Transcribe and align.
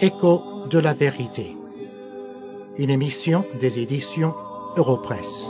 Écho 0.00 0.66
de 0.68 0.78
la 0.80 0.94
vérité. 0.94 1.56
Une 2.76 2.90
émission 2.90 3.44
des 3.60 3.78
éditions 3.78 4.34
Europresse. 4.76 5.48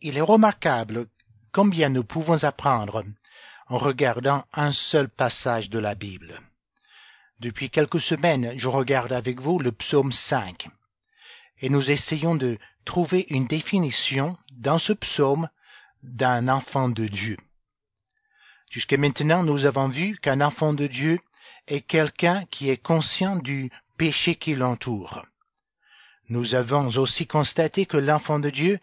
Il 0.00 0.16
est 0.16 0.20
remarquable 0.20 1.06
combien 1.52 1.90
nous 1.90 2.04
pouvons 2.04 2.42
apprendre 2.42 3.04
en 3.68 3.76
regardant 3.76 4.44
un 4.54 4.72
seul 4.72 5.10
passage 5.10 5.68
de 5.68 5.78
la 5.78 5.94
Bible. 5.94 6.40
Depuis 7.38 7.68
quelques 7.68 8.00
semaines, 8.00 8.54
je 8.56 8.66
regarde 8.66 9.12
avec 9.12 9.40
vous 9.40 9.58
le 9.58 9.70
psaume 9.70 10.10
5 10.10 10.68
et 11.60 11.68
nous 11.68 11.90
essayons 11.90 12.34
de 12.34 12.58
trouver 12.86 13.26
une 13.28 13.46
définition 13.46 14.38
dans 14.52 14.78
ce 14.78 14.94
psaume 14.94 15.48
d'un 16.02 16.48
enfant 16.48 16.88
de 16.88 17.06
Dieu. 17.06 17.36
Jusqu'à 18.70 18.96
maintenant, 18.96 19.42
nous 19.42 19.66
avons 19.66 19.88
vu 19.88 20.16
qu'un 20.16 20.40
enfant 20.40 20.72
de 20.72 20.86
Dieu 20.86 21.18
est 21.66 21.82
quelqu'un 21.82 22.44
qui 22.46 22.70
est 22.70 22.82
conscient 22.82 23.36
du 23.36 23.70
péché 23.98 24.36
qui 24.36 24.54
l'entoure. 24.54 25.26
Nous 26.30 26.54
avons 26.54 26.88
aussi 26.96 27.26
constaté 27.26 27.84
que 27.84 27.98
l'enfant 27.98 28.38
de 28.38 28.50
Dieu 28.50 28.80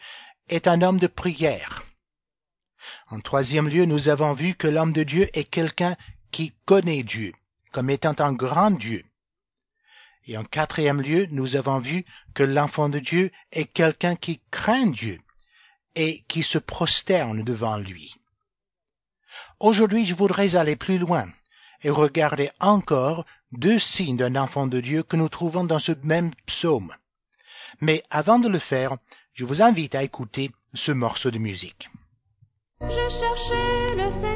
est 0.48 0.68
un 0.68 0.82
homme 0.84 1.00
de 1.00 1.08
prière. 1.08 1.84
En 3.10 3.20
troisième 3.20 3.68
lieu, 3.68 3.86
nous 3.86 4.10
avons 4.10 4.34
vu 4.34 4.54
que 4.54 4.68
l'homme 4.68 4.94
de 4.94 5.04
Dieu 5.04 5.30
est 5.34 5.44
quelqu'un 5.44 5.96
qui 6.32 6.54
connaît 6.66 7.04
Dieu 7.04 7.34
comme 7.74 7.90
étant 7.90 8.16
un 8.20 8.32
grand 8.32 8.72
Dieu. 8.72 9.04
Et 10.26 10.38
en 10.38 10.46
quatrième 10.46 11.02
lieu, 11.02 11.28
nous 11.32 11.58
avons 11.58 11.80
vu 11.80 12.06
que 12.34 12.44
l'enfant 12.44 12.88
de 12.88 13.00
Dieu 13.00 13.32
est 13.52 13.66
quelqu'un 13.66 14.16
qui 14.16 14.40
craint 14.52 14.88
Dieu 14.88 15.20
et 15.96 16.24
qui 16.30 16.44
se 16.44 16.58
prosterne 16.58 17.44
devant 17.44 17.78
lui. 17.78 18.16
Aujourd'hui, 19.60 20.06
je 20.06 20.16
voudrais 20.16 20.56
aller 20.56 20.78
plus 20.78 20.98
loin 20.98 21.28
et 21.82 21.90
regarder 21.90 22.52
encore 22.60 23.26
deux 23.52 23.80
signes 23.80 24.18
d'un 24.18 24.36
enfant 24.36 24.68
de 24.68 24.80
Dieu 24.80 25.04
que 25.04 25.18
nous 25.18 25.30
trouvons 25.30 25.66
dans 25.66 25.80
ce 25.80 25.92
même 26.04 26.32
psaume. 26.46 26.94
Mais 27.82 28.02
avant 28.10 28.40
de 28.40 28.48
le 28.48 28.60
faire, 28.60 28.98
je 29.34 29.46
vous 29.46 29.62
invite 29.62 29.96
à 29.96 30.04
écouter 30.04 30.52
ce 30.74 30.92
morceau 30.92 31.32
de 31.32 31.40
musique. 31.40 31.90
J'ai 32.82 33.10
cherché 33.10 33.96
le 33.96 34.33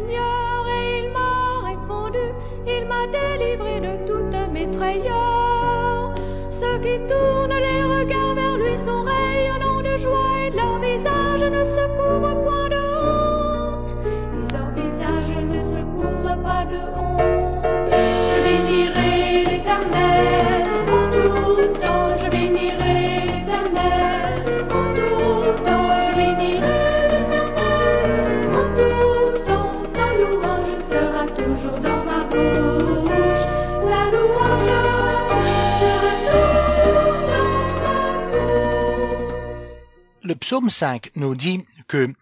psaume 40.47 40.69
5 40.69 41.11
nous 41.15 41.35
dit 41.35 41.61
que 41.89 42.13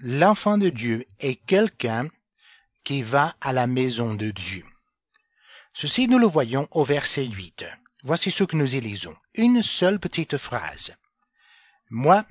l'enfant 0.00 0.58
de 0.58 0.68
Dieu 0.68 1.06
est 1.18 1.36
quelqu'un 1.46 2.08
qui 2.84 3.00
va 3.00 3.36
à 3.40 3.54
la 3.54 3.66
maison 3.66 4.12
de 4.12 4.30
Dieu. 4.32 4.66
Ceci 5.72 6.06
nous 6.06 6.18
le 6.18 6.26
voyons 6.26 6.68
au 6.72 6.84
verset 6.84 7.24
8. 7.24 7.64
Voici 8.02 8.30
ce 8.30 8.44
que 8.44 8.54
nous 8.54 8.74
y 8.74 8.82
lisons. 8.82 9.16
Une 9.32 9.62
seule 9.62 9.98
petite 9.98 10.36
phrase. 10.36 10.94
Moi, 11.88 12.26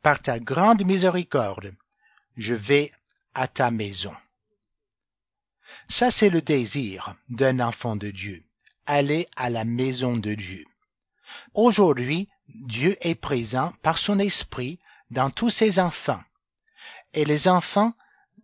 par 0.00 0.22
ta 0.22 0.38
grande 0.38 0.82
miséricorde, 0.82 1.74
je 2.38 2.54
vais 2.54 2.90
à 3.34 3.48
ta 3.48 3.70
maison. 3.70 4.16
Ça, 5.90 6.10
c'est 6.10 6.30
le 6.30 6.40
désir 6.40 7.16
d'un 7.28 7.60
enfant 7.60 7.96
de 7.96 8.10
Dieu. 8.10 8.42
Aller 8.86 9.28
à 9.36 9.50
la 9.50 9.66
maison 9.66 10.16
de 10.16 10.32
Dieu. 10.32 10.64
Aujourd'hui, 11.52 12.30
Dieu 12.48 12.96
est 13.00 13.14
présent 13.14 13.72
par 13.82 13.98
son 13.98 14.18
esprit 14.18 14.78
dans 15.10 15.30
tous 15.30 15.50
ses 15.50 15.78
enfants. 15.78 16.22
Et 17.12 17.24
les 17.24 17.48
enfants 17.48 17.92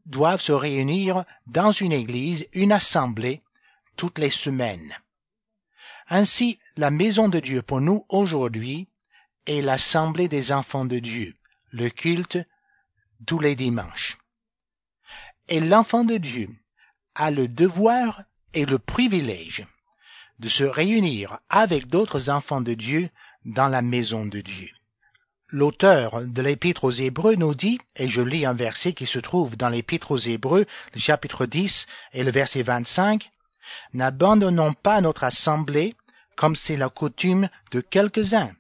doivent 0.07 0.41
se 0.41 0.53
réunir 0.53 1.25
dans 1.47 1.73
une 1.73 1.93
église, 1.93 2.47
une 2.53 2.73
assemblée, 2.73 3.41
toutes 3.97 4.19
les 4.19 4.31
semaines. 4.31 4.97
Ainsi, 6.09 6.59
la 6.77 6.91
maison 6.91 7.29
de 7.29 7.41
Dieu 7.41 7.63
pour 7.63 7.81
nous 7.81 8.05
aujourd'hui 8.09 8.89
est 9.47 9.63
l'assemblée 9.63 10.29
des 10.29 10.53
enfants 10.53 10.85
de 10.85 10.99
Dieu, 10.99 11.35
le 11.71 11.89
culte 11.89 12.39
tous 13.27 13.39
les 13.39 13.55
dimanches. 13.55 14.19
Et 15.49 15.61
l'enfant 15.61 16.05
de 16.05 16.17
Dieu 16.17 16.49
a 17.15 17.31
le 17.31 17.49
devoir 17.49 18.23
et 18.55 18.67
le 18.67 18.79
privilège 18.79 19.67
de 20.39 20.49
se 20.49 20.65
réunir 20.65 21.39
avec 21.49 21.87
d'autres 21.87 22.31
enfants 22.31 22.61
de 22.61 22.75
Dieu 22.75 23.09
dans 23.45 23.69
la 23.69 23.83
maison 23.83 24.27
de 24.27 24.41
Dieu. 24.41 24.71
L'auteur 25.49 26.23
de 26.25 26.43
l'Épître 26.43 26.85
aux 26.85 26.91
Hébreux 26.91 27.35
nous 27.35 27.55
dit, 27.55 27.79
et 27.97 28.09
je 28.09 28.23
lis 28.23 28.47
un 28.47 28.55
verset 28.55 28.95
qui 28.95 29.07
se 29.07 29.19
trouve 29.19 29.57
dans 29.57 29.69
l'Épître 29.69 30.13
aux 30.13 30.19
Hébreux, 30.19 30.67
le 30.95 31.01
chapitre 31.01 31.45
10 31.45 31.87
et 32.15 32.25
le 32.25 32.31
verset 32.31 32.63
25, 32.63 33.31
N'abandonnons 33.93 34.75
pas 34.75 35.01
notre 35.01 35.25
assemblée, 35.25 35.95
comme 36.37 36.57
c'est 36.57 36.77
la 36.77 36.89
coutume 36.89 37.49
de 37.71 37.81
quelques-uns, 37.81 38.53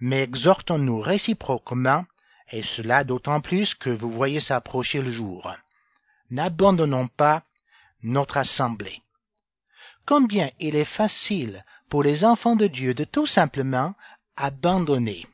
mais 0.00 0.22
exhortons-nous 0.22 1.00
réciproquement, 1.00 2.04
et 2.50 2.62
cela 2.62 3.04
d'autant 3.04 3.40
plus 3.40 3.74
que 3.74 3.90
vous 3.90 4.10
voyez 4.10 4.40
s'approcher 4.40 5.02
le 5.02 5.10
jour. 5.10 5.54
N'abandonnons 6.30 7.08
pas 7.08 7.42
notre 8.02 8.38
assemblée. 8.38 9.02
Combien 10.06 10.50
il 10.58 10.76
est 10.76 10.84
facile 10.84 11.64
pour 11.90 12.02
les 12.02 12.24
enfants 12.24 12.56
de 12.56 12.66
Dieu 12.66 12.94
de 12.94 13.04
tout 13.04 13.26
simplement 13.26 13.94
abandonner 14.38 15.26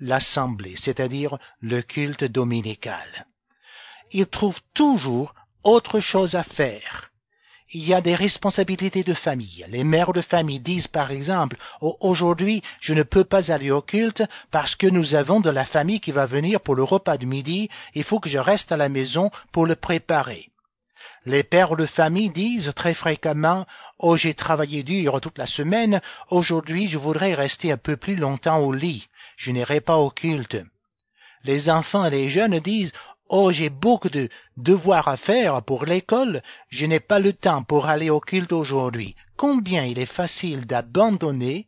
l'assemblée, 0.00 0.74
c'est-à-dire 0.76 1.38
le 1.60 1.82
culte 1.82 2.24
dominical. 2.24 3.26
Ils 4.10 4.26
trouvent 4.26 4.62
toujours 4.74 5.34
autre 5.62 6.00
chose 6.00 6.34
à 6.34 6.42
faire. 6.42 7.10
Il 7.74 7.84
y 7.84 7.94
a 7.94 8.00
des 8.02 8.14
responsabilités 8.14 9.02
de 9.02 9.14
famille. 9.14 9.64
Les 9.68 9.84
mères 9.84 10.12
de 10.12 10.20
famille 10.20 10.60
disent 10.60 10.88
par 10.88 11.10
exemple, 11.10 11.56
Oh, 11.80 11.96
aujourd'hui, 12.00 12.62
je 12.80 12.92
ne 12.92 13.02
peux 13.02 13.24
pas 13.24 13.50
aller 13.50 13.70
au 13.70 13.80
culte 13.80 14.22
parce 14.50 14.76
que 14.76 14.86
nous 14.86 15.14
avons 15.14 15.40
de 15.40 15.48
la 15.48 15.64
famille 15.64 16.00
qui 16.00 16.12
va 16.12 16.26
venir 16.26 16.60
pour 16.60 16.74
le 16.74 16.82
repas 16.82 17.16
de 17.16 17.24
midi, 17.24 17.70
il 17.94 18.04
faut 18.04 18.20
que 18.20 18.28
je 18.28 18.38
reste 18.38 18.72
à 18.72 18.76
la 18.76 18.90
maison 18.90 19.30
pour 19.52 19.66
le 19.66 19.76
préparer. 19.76 20.51
Les 21.24 21.44
pères 21.44 21.76
de 21.76 21.86
famille 21.86 22.30
disent 22.30 22.72
très 22.74 22.94
fréquemment 22.94 23.66
Oh, 23.98 24.16
j'ai 24.16 24.34
travaillé 24.34 24.82
dur 24.82 25.20
toute 25.20 25.38
la 25.38 25.46
semaine, 25.46 26.00
aujourd'hui 26.30 26.88
je 26.88 26.98
voudrais 26.98 27.34
rester 27.34 27.70
un 27.70 27.76
peu 27.76 27.96
plus 27.96 28.16
longtemps 28.16 28.58
au 28.58 28.72
lit, 28.72 29.06
je 29.36 29.52
n'irai 29.52 29.80
pas 29.80 29.96
au 29.96 30.10
culte. 30.10 30.56
Les 31.44 31.70
enfants 31.70 32.06
et 32.06 32.10
les 32.10 32.28
jeunes 32.28 32.58
disent 32.58 32.92
Oh, 33.28 33.52
j'ai 33.52 33.70
beaucoup 33.70 34.10
de 34.10 34.28
devoirs 34.56 35.08
à 35.08 35.16
faire 35.16 35.62
pour 35.62 35.86
l'école, 35.86 36.42
je 36.70 36.86
n'ai 36.86 37.00
pas 37.00 37.20
le 37.20 37.32
temps 37.32 37.62
pour 37.62 37.86
aller 37.86 38.10
au 38.10 38.20
culte 38.20 38.52
aujourd'hui. 38.52 39.14
Combien 39.36 39.84
il 39.84 39.98
est 39.98 40.06
facile 40.06 40.66
d'abandonner 40.66 41.66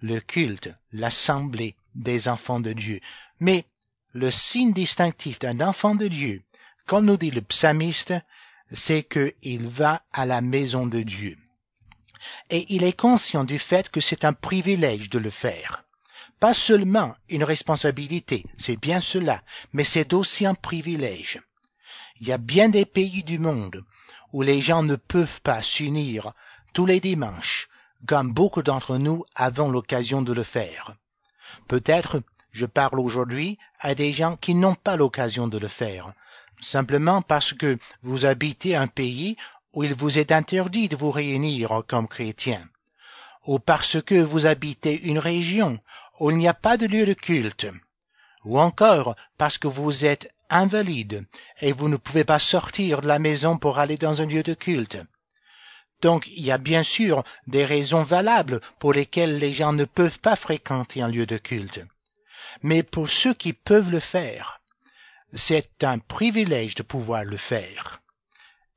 le 0.00 0.20
culte, 0.20 0.70
l'assemblée 0.92 1.76
des 1.94 2.28
enfants 2.28 2.60
de 2.60 2.72
Dieu. 2.72 3.00
Mais 3.40 3.64
le 4.12 4.30
signe 4.30 4.72
distinctif 4.72 5.38
d'un 5.38 5.60
enfant 5.60 5.94
de 5.94 6.08
Dieu, 6.08 6.42
comme 6.86 7.06
nous 7.06 7.16
dit 7.16 7.30
le 7.30 7.42
psalmiste, 7.42 8.14
c'est 8.72 9.04
qu'il 9.04 9.68
va 9.68 10.02
à 10.12 10.26
la 10.26 10.40
maison 10.40 10.86
de 10.86 11.02
Dieu. 11.02 11.36
Et 12.50 12.66
il 12.68 12.84
est 12.84 12.98
conscient 12.98 13.44
du 13.44 13.58
fait 13.58 13.88
que 13.88 14.00
c'est 14.00 14.24
un 14.24 14.32
privilège 14.32 15.08
de 15.10 15.18
le 15.18 15.30
faire. 15.30 15.84
Pas 16.40 16.54
seulement 16.54 17.16
une 17.28 17.44
responsabilité, 17.44 18.44
c'est 18.58 18.80
bien 18.80 19.00
cela, 19.00 19.42
mais 19.72 19.84
c'est 19.84 20.12
aussi 20.12 20.46
un 20.46 20.54
privilège. 20.54 21.40
Il 22.20 22.28
y 22.28 22.32
a 22.32 22.38
bien 22.38 22.68
des 22.68 22.84
pays 22.84 23.22
du 23.22 23.38
monde 23.38 23.84
où 24.32 24.42
les 24.42 24.60
gens 24.60 24.82
ne 24.82 24.96
peuvent 24.96 25.40
pas 25.42 25.62
s'unir 25.62 26.32
tous 26.74 26.86
les 26.86 27.00
dimanches, 27.00 27.68
comme 28.06 28.32
beaucoup 28.32 28.62
d'entre 28.62 28.98
nous 28.98 29.24
avons 29.34 29.70
l'occasion 29.70 30.22
de 30.22 30.32
le 30.32 30.42
faire. 30.42 30.94
Peut-être 31.66 32.22
je 32.52 32.66
parle 32.66 33.00
aujourd'hui 33.00 33.58
à 33.80 33.94
des 33.94 34.12
gens 34.12 34.36
qui 34.36 34.54
n'ont 34.54 34.74
pas 34.74 34.96
l'occasion 34.96 35.48
de 35.48 35.58
le 35.58 35.68
faire, 35.68 36.12
simplement 36.60 37.22
parce 37.22 37.52
que 37.52 37.78
vous 38.02 38.26
habitez 38.26 38.76
un 38.76 38.86
pays 38.86 39.36
où 39.72 39.84
il 39.84 39.94
vous 39.94 40.18
est 40.18 40.32
interdit 40.32 40.88
de 40.88 40.96
vous 40.96 41.10
réunir 41.10 41.82
comme 41.86 42.08
chrétiens, 42.08 42.66
ou 43.46 43.58
parce 43.58 44.00
que 44.02 44.20
vous 44.20 44.46
habitez 44.46 45.00
une 45.02 45.18
région 45.18 45.78
où 46.20 46.30
il 46.30 46.36
n'y 46.36 46.48
a 46.48 46.54
pas 46.54 46.76
de 46.76 46.86
lieu 46.86 47.06
de 47.06 47.14
culte, 47.14 47.66
ou 48.44 48.58
encore 48.58 49.14
parce 49.36 49.58
que 49.58 49.68
vous 49.68 50.04
êtes 50.04 50.32
invalide 50.50 51.26
et 51.60 51.72
vous 51.72 51.88
ne 51.88 51.96
pouvez 51.96 52.24
pas 52.24 52.38
sortir 52.38 53.02
de 53.02 53.08
la 53.08 53.18
maison 53.18 53.58
pour 53.58 53.78
aller 53.78 53.96
dans 53.96 54.20
un 54.22 54.26
lieu 54.26 54.42
de 54.42 54.54
culte. 54.54 54.98
Donc 56.00 56.26
il 56.28 56.44
y 56.44 56.52
a 56.52 56.58
bien 56.58 56.82
sûr 56.82 57.24
des 57.46 57.64
raisons 57.64 58.04
valables 58.04 58.60
pour 58.78 58.92
lesquelles 58.92 59.38
les 59.38 59.52
gens 59.52 59.72
ne 59.72 59.84
peuvent 59.84 60.20
pas 60.20 60.36
fréquenter 60.36 61.02
un 61.02 61.08
lieu 61.08 61.26
de 61.26 61.38
culte. 61.38 61.80
Mais 62.62 62.82
pour 62.82 63.08
ceux 63.08 63.34
qui 63.34 63.52
peuvent 63.52 63.90
le 63.90 64.00
faire, 64.00 64.57
c'est 65.34 65.84
un 65.84 65.98
privilège 65.98 66.74
de 66.74 66.82
pouvoir 66.82 67.24
le 67.24 67.36
faire. 67.36 68.00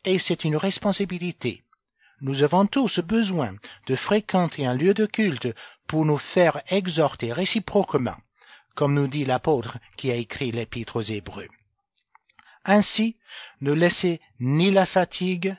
Et 0.03 0.19
c'est 0.19 0.44
une 0.44 0.57
responsabilité. 0.57 1.63
Nous 2.21 2.44
avons 2.44 2.65
tous 2.65 3.00
besoin 3.00 3.56
de 3.88 3.95
fréquenter 3.95 4.65
un 4.65 4.75
lieu 4.75 4.94
de 4.94 5.06
culte 5.06 5.56
pour 5.88 6.06
nous 6.06 6.18
faire 6.18 6.62
exhorter 6.68 7.33
réciproquement, 7.33 8.18
comme 8.75 8.94
nous 8.94 9.07
dit 9.07 9.25
l'apôtre 9.25 9.77
qui 9.98 10.12
a 10.12 10.15
écrit 10.15 10.51
l'épître 10.51 10.98
aux 10.98 11.01
Hébreux. 11.01 11.48
Ainsi, 12.63 13.18
ne 13.62 13.71
laissez 13.71 14.21
ni 14.39 14.71
la 14.71 14.86
fatigue, 14.86 15.56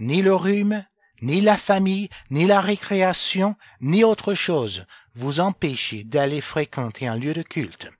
ni 0.00 0.22
le 0.22 0.34
rhume, 0.34 0.84
ni 1.22 1.40
la 1.40 1.58
famille, 1.58 2.08
ni 2.30 2.46
la 2.46 2.60
récréation, 2.60 3.56
ni 3.80 4.04
autre 4.04 4.34
chose 4.34 4.84
vous 5.14 5.40
empêcher 5.40 6.04
d'aller 6.04 6.40
fréquenter 6.40 7.06
un 7.06 7.16
lieu 7.16 7.34
de 7.34 7.42
culte. 7.42 7.90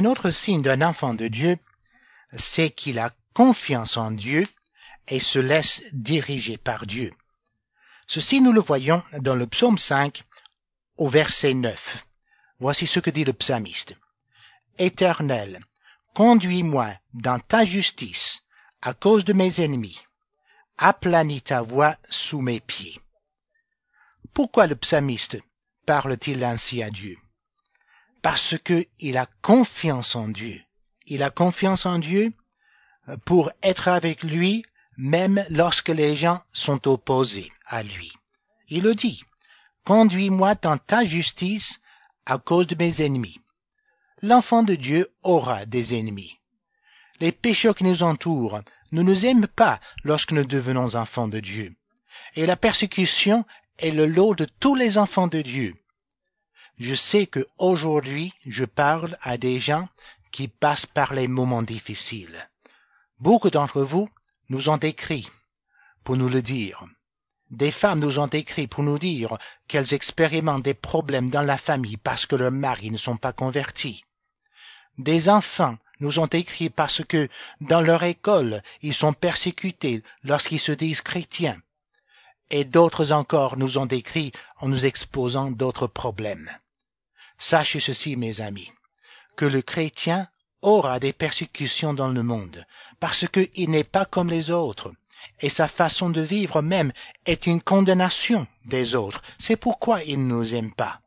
Un 0.00 0.06
autre 0.06 0.30
signe 0.30 0.62
d'un 0.62 0.80
enfant 0.80 1.12
de 1.12 1.28
Dieu, 1.28 1.58
c'est 2.32 2.70
qu'il 2.70 2.98
a 2.98 3.12
confiance 3.34 3.98
en 3.98 4.10
Dieu 4.10 4.48
et 5.06 5.20
se 5.20 5.38
laisse 5.38 5.82
diriger 5.92 6.56
par 6.56 6.86
Dieu. 6.86 7.12
Ceci 8.06 8.40
nous 8.40 8.54
le 8.54 8.62
voyons 8.62 9.02
dans 9.18 9.34
le 9.34 9.46
psaume 9.46 9.76
5 9.76 10.22
au 10.96 11.10
verset 11.10 11.52
9. 11.52 12.06
Voici 12.60 12.86
ce 12.86 12.98
que 12.98 13.10
dit 13.10 13.24
le 13.26 13.34
psalmiste. 13.34 13.94
Éternel, 14.78 15.60
conduis-moi 16.14 16.94
dans 17.12 17.38
ta 17.38 17.66
justice 17.66 18.40
à 18.80 18.94
cause 18.94 19.26
de 19.26 19.34
mes 19.34 19.60
ennemis. 19.60 20.00
Aplanis 20.78 21.42
ta 21.42 21.60
voix 21.60 21.98
sous 22.08 22.40
mes 22.40 22.60
pieds. 22.60 22.98
Pourquoi 24.32 24.66
le 24.66 24.76
psalmiste 24.76 25.36
parle-t-il 25.84 26.42
ainsi 26.42 26.82
à 26.82 26.88
Dieu? 26.88 27.18
Parce 28.22 28.56
que 28.58 28.86
il 28.98 29.16
a 29.16 29.26
confiance 29.42 30.14
en 30.14 30.28
Dieu. 30.28 30.60
Il 31.06 31.22
a 31.22 31.30
confiance 31.30 31.86
en 31.86 31.98
Dieu 31.98 32.32
euh, 33.08 33.16
pour 33.24 33.50
être 33.62 33.88
avec 33.88 34.22
lui 34.22 34.64
même 34.96 35.44
lorsque 35.48 35.88
les 35.88 36.14
gens 36.14 36.42
sont 36.52 36.86
opposés 36.86 37.50
à 37.66 37.82
lui. 37.82 38.12
Il 38.68 38.82
le 38.82 38.94
dit. 38.94 39.22
Conduis-moi 39.84 40.54
dans 40.56 40.76
ta 40.76 41.04
justice 41.04 41.80
à 42.26 42.38
cause 42.38 42.66
de 42.66 42.76
mes 42.76 43.00
ennemis. 43.00 43.40
L'enfant 44.22 44.62
de 44.62 44.74
Dieu 44.74 45.08
aura 45.22 45.64
des 45.64 45.98
ennemis. 45.98 46.36
Les 47.18 47.32
pécheurs 47.32 47.74
qui 47.74 47.84
nous 47.84 48.02
entourent 48.02 48.60
ne 48.92 49.02
nous 49.02 49.24
aiment 49.24 49.46
pas 49.48 49.80
lorsque 50.04 50.32
nous 50.32 50.44
devenons 50.44 50.94
enfants 50.94 51.28
de 51.28 51.40
Dieu. 51.40 51.74
Et 52.36 52.46
la 52.46 52.56
persécution 52.56 53.44
est 53.78 53.90
le 53.90 54.06
lot 54.06 54.34
de 54.34 54.46
tous 54.60 54.74
les 54.74 54.98
enfants 54.98 55.28
de 55.28 55.40
Dieu. 55.40 55.74
Je 56.80 56.94
sais 56.94 57.26
que 57.26 57.46
aujourd'hui 57.58 58.32
je 58.46 58.64
parle 58.64 59.18
à 59.20 59.36
des 59.36 59.60
gens 59.60 59.86
qui 60.32 60.48
passent 60.48 60.86
par 60.86 61.12
les 61.12 61.28
moments 61.28 61.62
difficiles. 61.62 62.48
Beaucoup 63.18 63.50
d'entre 63.50 63.82
vous 63.82 64.08
nous 64.48 64.70
ont 64.70 64.78
écrit 64.78 65.28
pour 66.04 66.16
nous 66.16 66.30
le 66.30 66.40
dire. 66.40 66.82
Des 67.50 67.70
femmes 67.70 68.00
nous 68.00 68.18
ont 68.18 68.28
écrit 68.28 68.66
pour 68.66 68.82
nous 68.82 68.98
dire 68.98 69.36
qu'elles 69.68 69.92
expérimentent 69.92 70.62
des 70.62 70.72
problèmes 70.72 71.28
dans 71.28 71.42
la 71.42 71.58
famille 71.58 71.98
parce 71.98 72.24
que 72.24 72.34
leurs 72.34 72.50
maris 72.50 72.90
ne 72.90 72.96
sont 72.96 73.18
pas 73.18 73.34
convertis. 73.34 74.02
Des 74.96 75.28
enfants 75.28 75.76
nous 76.00 76.18
ont 76.18 76.28
écrit 76.28 76.70
parce 76.70 77.04
que 77.04 77.28
dans 77.60 77.82
leur 77.82 78.04
école 78.04 78.62
ils 78.80 78.94
sont 78.94 79.12
persécutés 79.12 80.02
lorsqu'ils 80.24 80.58
se 80.60 80.72
disent 80.72 81.02
chrétiens. 81.02 81.60
Et 82.48 82.64
d'autres 82.64 83.12
encore 83.12 83.58
nous 83.58 83.76
ont 83.76 83.86
écrit 83.86 84.32
en 84.60 84.68
nous 84.68 84.86
exposant 84.86 85.50
d'autres 85.50 85.86
problèmes. 85.86 86.50
Sachez 87.40 87.80
ceci, 87.80 88.16
mes 88.16 88.42
amis, 88.42 88.70
que 89.36 89.46
le 89.46 89.62
chrétien 89.62 90.28
aura 90.60 91.00
des 91.00 91.14
persécutions 91.14 91.94
dans 91.94 92.08
le 92.08 92.22
monde, 92.22 92.66
parce 93.00 93.26
qu'il 93.28 93.70
n'est 93.70 93.82
pas 93.82 94.04
comme 94.04 94.28
les 94.28 94.50
autres, 94.50 94.92
et 95.40 95.48
sa 95.48 95.66
façon 95.66 96.10
de 96.10 96.20
vivre 96.20 96.60
même 96.60 96.92
est 97.24 97.46
une 97.46 97.62
condamnation 97.62 98.46
des 98.66 98.94
autres. 98.94 99.22
C'est 99.38 99.56
pourquoi 99.56 100.04
il 100.04 100.18
ne 100.26 100.34
nous 100.34 100.54
aime 100.54 100.74
pas. 100.74 101.00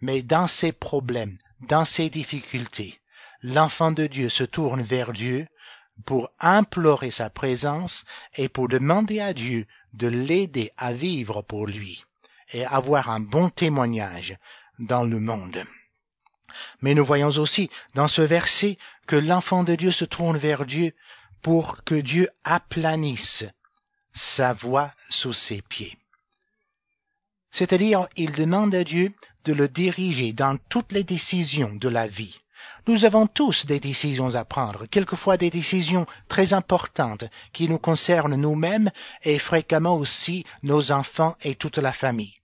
Mais 0.00 0.22
dans 0.22 0.46
ses 0.46 0.72
problèmes, 0.72 1.38
dans 1.68 1.84
ses 1.84 2.10
difficultés, 2.10 3.00
l'enfant 3.42 3.90
de 3.90 4.06
Dieu 4.06 4.28
se 4.28 4.44
tourne 4.44 4.82
vers 4.82 5.12
Dieu 5.12 5.48
pour 6.06 6.30
implorer 6.38 7.10
sa 7.10 7.28
présence 7.28 8.04
et 8.36 8.48
pour 8.48 8.68
demander 8.68 9.20
à 9.20 9.32
Dieu 9.32 9.66
de 9.94 10.06
l'aider 10.06 10.70
à 10.76 10.92
vivre 10.92 11.42
pour 11.42 11.66
lui 11.66 12.04
et 12.52 12.64
avoir 12.64 13.10
un 13.10 13.20
bon 13.20 13.50
témoignage 13.50 14.36
dans 14.78 15.04
le 15.04 15.20
monde. 15.20 15.64
Mais 16.80 16.94
nous 16.94 17.04
voyons 17.04 17.28
aussi 17.28 17.70
dans 17.94 18.08
ce 18.08 18.22
verset 18.22 18.78
que 19.06 19.16
l'enfant 19.16 19.64
de 19.64 19.74
Dieu 19.74 19.90
se 19.90 20.04
tourne 20.04 20.36
vers 20.36 20.64
Dieu 20.64 20.92
pour 21.42 21.84
que 21.84 21.94
Dieu 21.94 22.28
aplanisse 22.44 23.44
sa 24.12 24.52
voix 24.52 24.92
sous 25.10 25.32
ses 25.32 25.62
pieds. 25.62 25.98
C'est-à-dire, 27.50 28.08
il 28.16 28.32
demande 28.32 28.74
à 28.74 28.84
Dieu 28.84 29.12
de 29.44 29.52
le 29.52 29.68
diriger 29.68 30.32
dans 30.32 30.58
toutes 30.68 30.92
les 30.92 31.04
décisions 31.04 31.74
de 31.74 31.88
la 31.88 32.06
vie. 32.06 32.40
Nous 32.86 33.04
avons 33.04 33.26
tous 33.26 33.66
des 33.66 33.80
décisions 33.80 34.34
à 34.34 34.44
prendre, 34.44 34.86
quelquefois 34.86 35.36
des 35.36 35.50
décisions 35.50 36.06
très 36.28 36.52
importantes 36.52 37.24
qui 37.52 37.68
nous 37.68 37.78
concernent 37.78 38.36
nous-mêmes 38.36 38.90
et 39.22 39.38
fréquemment 39.38 39.96
aussi 39.96 40.44
nos 40.62 40.92
enfants 40.92 41.36
et 41.42 41.54
toute 41.54 41.78
la 41.78 41.92
famille. 41.92 42.34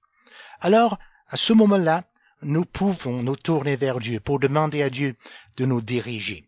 Alors, 0.60 0.98
à 1.28 1.36
ce 1.36 1.52
moment-là, 1.52 2.04
nous 2.42 2.64
pouvons 2.64 3.22
nous 3.22 3.36
tourner 3.36 3.76
vers 3.76 3.98
Dieu 3.98 4.20
pour 4.20 4.38
demander 4.38 4.82
à 4.82 4.90
Dieu 4.90 5.16
de 5.56 5.64
nous 5.64 5.80
diriger. 5.80 6.44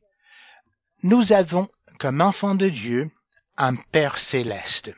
Nous 1.02 1.32
avons, 1.32 1.68
comme 1.99 2.20
enfants 2.20 2.54
de 2.54 2.68
Dieu, 2.68 3.11
un 3.56 3.76
Père 3.76 4.18
céleste. 4.18 4.92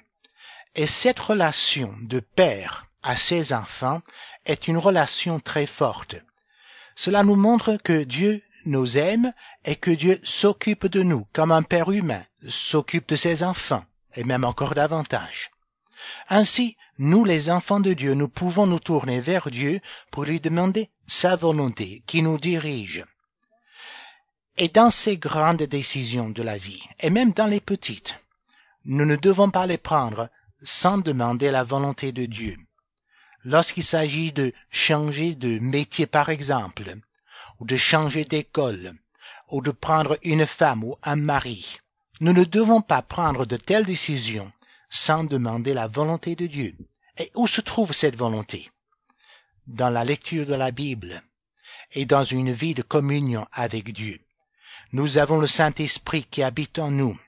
Et 0.75 0.87
cette 0.87 1.21
relation 1.21 1.95
de 2.03 2.21
père 2.21 2.87
à 3.03 3.17
ses 3.17 3.53
enfants 3.53 4.03
est 4.45 4.69
une 4.69 4.79
relation 4.79 5.41
très 5.41 5.67
forte. 5.67 6.17
Cela 6.97 7.23
nous 7.23 7.37
montre 7.37 7.77
que 7.83 8.05
Dieu 8.05 8.43
nous 8.67 8.97
aime 8.97 9.33
et 9.65 9.77
que 9.77 9.91
Dieu 9.91 10.21
s'occupe 10.25 10.87
de 10.87 11.03
nous 11.03 11.27
comme 11.33 11.53
un 11.53 11.63
père 11.63 11.91
humain 11.91 12.25
s'occupe 12.49 13.09
de 13.09 13.17
ses 13.17 13.43
enfants, 13.43 13.85
et 14.15 14.25
même 14.25 14.45
encore 14.45 14.75
davantage. 14.75 15.51
Ainsi, 16.29 16.77
nous 16.99 17.25
les 17.25 17.51
enfants 17.51 17.81
de 17.81 17.93
Dieu, 17.93 18.15
nous 18.15 18.29
pouvons 18.29 18.67
nous 18.67 18.79
tourner 18.79 19.21
vers 19.21 19.51
Dieu 19.51 19.81
pour 20.11 20.25
lui 20.25 20.41
demander 20.41 20.89
sa 21.07 21.37
volonté 21.37 22.03
qui 22.07 22.23
nous 22.23 22.39
dirige. 22.39 23.05
Et 24.57 24.69
dans 24.69 24.91
ces 24.91 25.17
grandes 25.17 25.65
décisions 25.65 26.31
de 26.31 26.43
la 26.43 26.59
vie, 26.59 26.83
et 27.01 27.11
même 27.11 27.33
dans 27.33 27.47
les 27.47 27.61
petites, 27.61 28.15
nous 28.85 29.05
ne 29.05 29.17
devons 29.17 29.51
pas 29.51 29.67
les 29.67 29.79
prendre 29.79 30.29
sans 30.63 30.99
demander 30.99 31.51
la 31.51 31.65
volonté 31.65 32.13
de 32.13 32.27
Dieu. 32.27 32.57
Lorsqu'il 33.45 33.85
s'agit 33.85 34.33
de 34.33 34.53
changer 34.71 35.35
de 35.35 35.59
métier 35.59 36.07
par 36.07 36.29
exemple, 36.29 36.97
ou 37.61 37.67
de 37.67 37.77
changer 37.77 38.25
d'école, 38.25 38.95
ou 39.51 39.61
de 39.61 39.71
prendre 39.71 40.19
une 40.23 40.47
femme 40.47 40.85
ou 40.85 40.97
un 41.03 41.17
mari, 41.17 41.79
nous 42.21 42.33
ne 42.33 42.45
devons 42.45 42.81
pas 42.81 43.03
prendre 43.03 43.45
de 43.45 43.57
telles 43.57 43.85
décisions 43.85 44.51
sans 44.95 45.25
demander 45.25 45.75
la 45.75 45.89
volonté 45.89 46.37
de 46.37 46.47
Dieu. 46.47 46.75
Et 47.19 47.31
où 47.35 47.47
se 47.47 47.61
trouve 47.61 47.93
cette 47.93 48.17
volonté? 48.17 48.71
Dans 49.67 49.91
la 49.91 50.05
lecture 50.05 50.47
de 50.47 50.55
la 50.55 50.71
Bible 50.71 51.23
et 51.93 52.07
dans 52.07 52.25
une 52.25 52.53
vie 52.53 52.75
de 52.75 52.83
communion 52.83 53.47
avec 53.53 53.93
Dieu. 53.93 54.21
Nous 54.93 55.19
avons 55.19 55.39
le 55.39 55.47
Saint-Esprit 55.47 56.25
qui 56.31 56.43
habite 56.43 56.79
en 56.79 56.91
nous. 56.91 57.19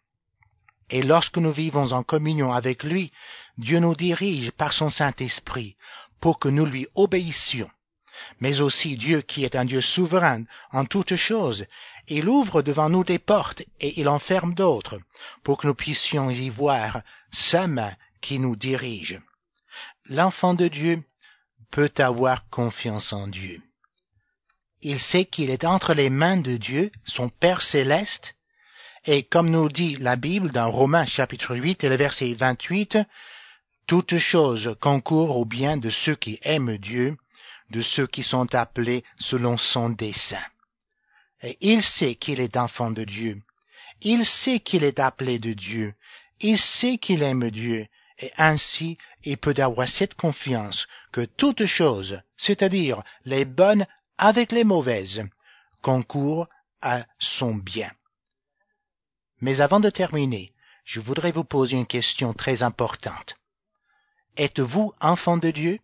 Et 0.90 1.02
lorsque 1.02 1.38
nous 1.38 1.52
vivons 1.52 1.92
en 1.92 2.04
communion 2.04 2.52
avec 2.52 2.84
lui, 2.84 3.10
Dieu 3.58 3.80
nous 3.80 3.96
dirige 3.96 4.52
par 4.52 4.72
son 4.72 4.90
Saint-Esprit 4.90 5.76
pour 6.20 6.38
que 6.38 6.48
nous 6.48 6.66
lui 6.66 6.86
obéissions. 6.94 7.70
Mais 8.40 8.60
aussi 8.60 8.96
Dieu 8.96 9.22
qui 9.22 9.44
est 9.44 9.56
un 9.56 9.64
Dieu 9.64 9.80
souverain 9.80 10.44
en 10.72 10.84
toutes 10.84 11.16
choses, 11.16 11.66
il 12.08 12.28
ouvre 12.28 12.62
devant 12.62 12.88
nous 12.88 13.04
des 13.04 13.18
portes 13.18 13.62
et 13.80 14.00
il 14.00 14.08
en 14.08 14.18
ferme 14.18 14.54
d'autres 14.54 14.98
pour 15.42 15.58
que 15.58 15.66
nous 15.66 15.74
puissions 15.74 16.30
y 16.30 16.48
voir 16.48 17.02
sa 17.32 17.66
main 17.66 17.94
qui 18.20 18.38
nous 18.38 18.56
dirige. 18.56 19.20
L'enfant 20.06 20.54
de 20.54 20.68
Dieu 20.68 21.02
peut 21.70 21.92
avoir 21.98 22.48
confiance 22.48 23.12
en 23.12 23.26
Dieu. 23.26 23.60
Il 24.82 25.00
sait 25.00 25.24
qu'il 25.24 25.50
est 25.50 25.64
entre 25.64 25.94
les 25.94 26.10
mains 26.10 26.36
de 26.36 26.56
Dieu, 26.56 26.92
son 27.04 27.28
Père 27.28 27.62
céleste, 27.62 28.34
et 29.04 29.22
comme 29.22 29.50
nous 29.50 29.68
dit 29.68 29.96
la 29.96 30.16
Bible 30.16 30.50
dans 30.50 30.70
Romains 30.70 31.06
chapitre 31.06 31.56
8 31.56 31.84
et 31.84 31.88
le 31.88 31.96
verset 31.96 32.34
28, 32.34 32.98
toutes 33.86 34.18
choses 34.18 34.76
concourent 34.80 35.36
au 35.36 35.44
bien 35.44 35.76
de 35.76 35.90
ceux 35.90 36.16
qui 36.16 36.38
aiment 36.42 36.76
Dieu, 36.76 37.16
de 37.70 37.82
ceux 37.82 38.06
qui 38.06 38.22
sont 38.22 38.54
appelés 38.54 39.04
selon 39.18 39.58
son 39.58 39.90
dessein. 39.90 40.44
Et 41.42 41.56
il 41.60 41.82
sait 41.82 42.14
qu'il 42.14 42.40
est 42.40 42.56
enfant 42.56 42.90
de 42.90 43.04
Dieu. 43.04 43.42
Il 44.00 44.24
sait 44.24 44.60
qu'il 44.60 44.84
est 44.84 45.00
appelé 45.00 45.38
de 45.38 45.52
Dieu. 45.52 45.94
Il 46.40 46.58
sait 46.58 46.98
qu'il 46.98 47.22
aime 47.22 47.50
Dieu. 47.50 47.86
Et 48.18 48.32
ainsi, 48.36 48.96
il 49.24 49.36
peut 49.36 49.54
avoir 49.58 49.88
cette 49.88 50.14
confiance 50.14 50.86
que 51.12 51.24
toutes 51.24 51.66
choses, 51.66 52.20
c'est-à-dire 52.36 53.02
les 53.24 53.44
bonnes 53.44 53.86
avec 54.16 54.52
les 54.52 54.64
mauvaises, 54.64 55.22
concourent 55.82 56.48
à 56.80 57.04
son 57.18 57.54
bien. 57.54 57.92
Mais 59.40 59.60
avant 59.60 59.80
de 59.80 59.90
terminer, 59.90 60.52
je 60.84 61.00
voudrais 61.00 61.32
vous 61.32 61.44
poser 61.44 61.76
une 61.76 61.86
question 61.86 62.32
très 62.32 62.62
importante. 62.62 63.36
Êtes-vous 64.36 64.94
enfant 65.00 65.36
de 65.36 65.50
Dieu? 65.50 65.80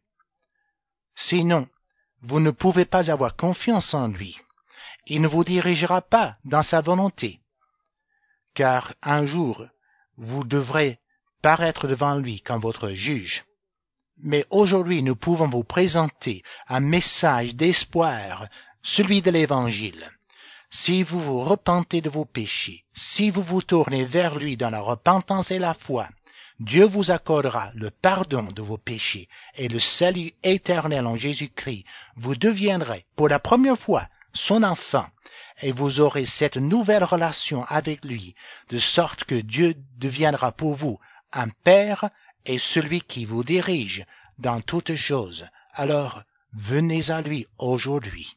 Sinon, 1.14 1.68
vous 2.22 2.40
ne 2.40 2.50
pouvez 2.50 2.84
pas 2.84 3.10
avoir 3.10 3.36
confiance 3.36 3.94
en 3.94 4.08
lui. 4.08 4.38
Il 5.06 5.20
ne 5.20 5.28
vous 5.28 5.44
dirigera 5.44 6.00
pas 6.00 6.36
dans 6.44 6.62
sa 6.62 6.80
volonté. 6.80 7.40
Car 8.54 8.94
un 9.02 9.26
jour, 9.26 9.66
vous 10.16 10.44
devrez 10.44 10.98
paraître 11.42 11.88
devant 11.88 12.14
lui 12.14 12.40
comme 12.40 12.60
votre 12.60 12.90
juge. 12.90 13.44
Mais 14.18 14.46
aujourd'hui, 14.50 15.02
nous 15.02 15.16
pouvons 15.16 15.48
vous 15.48 15.64
présenter 15.64 16.42
un 16.68 16.80
message 16.80 17.54
d'espoir, 17.54 18.46
celui 18.82 19.22
de 19.22 19.30
l'Évangile. 19.30 20.10
Si 20.70 21.02
vous 21.02 21.20
vous 21.20 21.40
repentez 21.40 22.00
de 22.00 22.08
vos 22.08 22.24
péchés, 22.24 22.84
si 22.94 23.30
vous 23.30 23.42
vous 23.42 23.62
tournez 23.62 24.04
vers 24.04 24.38
lui 24.38 24.56
dans 24.56 24.70
la 24.70 24.80
repentance 24.80 25.50
et 25.50 25.58
la 25.58 25.74
foi, 25.74 26.08
Dieu 26.64 26.84
vous 26.84 27.10
accordera 27.10 27.72
le 27.74 27.90
pardon 27.90 28.44
de 28.44 28.62
vos 28.62 28.78
péchés 28.78 29.28
et 29.56 29.66
le 29.66 29.80
salut 29.80 30.32
éternel 30.44 31.08
en 31.08 31.16
Jésus-Christ. 31.16 31.84
Vous 32.14 32.36
deviendrez 32.36 33.04
pour 33.16 33.28
la 33.28 33.40
première 33.40 33.78
fois 33.78 34.06
son 34.32 34.62
enfant 34.62 35.08
et 35.60 35.72
vous 35.72 35.98
aurez 35.98 36.24
cette 36.24 36.56
nouvelle 36.56 37.02
relation 37.02 37.64
avec 37.64 38.04
lui, 38.04 38.36
de 38.70 38.78
sorte 38.78 39.24
que 39.24 39.34
Dieu 39.34 39.74
deviendra 39.98 40.52
pour 40.52 40.74
vous 40.74 41.00
un 41.32 41.48
Père 41.48 42.10
est 42.44 42.58
celui 42.58 43.00
qui 43.00 43.24
vous 43.24 43.42
dirige 43.42 44.04
dans 44.38 44.60
toutes 44.60 44.94
choses. 44.94 45.44
Alors 45.74 46.22
venez 46.52 47.10
à 47.10 47.22
lui 47.22 47.48
aujourd'hui. 47.58 48.36